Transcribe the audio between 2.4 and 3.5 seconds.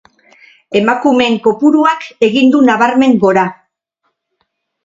du nabarmen gora.